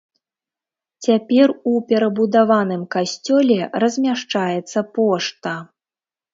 [1.07, 5.57] Цяпер у перабудаваным касцёле размяшчаецца пошта.